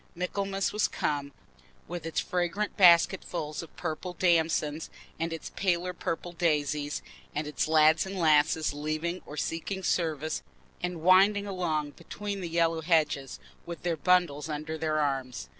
Michaelmas 0.15 0.73
was 0.73 0.87
come, 0.87 1.31
with 1.87 2.07
its 2.07 2.19
fragrant 2.19 2.75
basketfuls 2.75 3.61
of 3.61 3.75
purple 3.75 4.13
damsons, 4.13 4.89
and 5.19 5.31
its 5.31 5.51
paler 5.55 5.93
purple 5.93 6.31
daisies, 6.31 7.03
and 7.35 7.45
its 7.45 7.67
lads 7.67 8.03
and 8.07 8.17
lasses 8.17 8.73
leaving 8.73 9.21
or 9.27 9.37
seeking 9.37 9.83
service 9.83 10.41
and 10.81 11.03
winding 11.03 11.45
along 11.45 11.91
between 11.91 12.41
the 12.41 12.49
yellow 12.49 12.81
hedges, 12.81 13.39
with 13.67 13.83
their 13.83 13.95
bundles 13.95 14.49
under 14.49 14.75
their 14.75 14.99
arms. 14.99 15.49